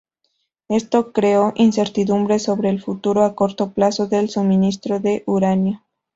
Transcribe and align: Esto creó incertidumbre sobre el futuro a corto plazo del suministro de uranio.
Esto 0.69 1.11
creó 1.11 1.53
incertidumbre 1.55 2.39
sobre 2.39 2.69
el 2.69 2.81
futuro 2.81 3.23
a 3.23 3.35
corto 3.35 3.71
plazo 3.71 4.07
del 4.07 4.29
suministro 4.31 4.99
de 4.99 5.21
uranio. 5.27 5.83